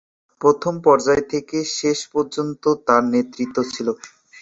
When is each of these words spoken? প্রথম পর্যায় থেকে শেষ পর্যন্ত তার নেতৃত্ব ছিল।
প্রথম 0.41 0.73
পর্যায় 0.85 1.23
থেকে 1.31 1.57
শেষ 1.77 1.99
পর্যন্ত 2.13 2.63
তার 2.87 3.03
নেতৃত্ব 3.13 3.57
ছিল। 3.73 3.87